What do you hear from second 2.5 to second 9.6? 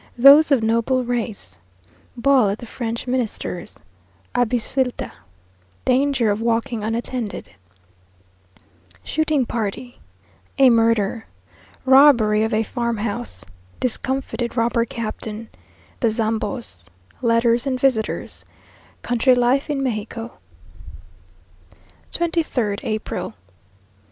the French Minister's Abecilta Danger of Walking Unattended Shooting